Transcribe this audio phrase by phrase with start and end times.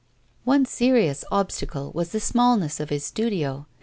[0.45, 3.67] One serious obstacle was the smallness of his studio.